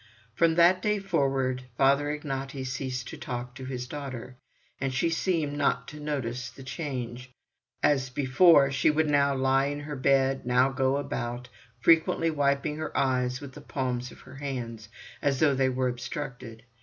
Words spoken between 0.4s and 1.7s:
that day forward